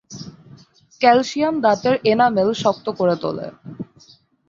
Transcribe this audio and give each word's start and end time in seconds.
Calcium 1.01 1.55
দাঁতের 1.65 1.95
enamel 2.11 2.49
শক্ত 2.63 2.85
করে 2.99 3.15
তোলে। 3.23 3.47